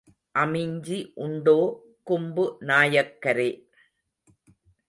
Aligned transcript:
அமிஞ்சி 0.35 0.97
உண்டோ 1.15 1.57
கும்பு 2.07 2.45
நாயக்கரே. 2.61 3.49